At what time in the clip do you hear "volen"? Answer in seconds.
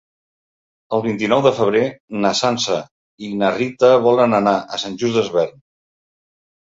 4.09-4.35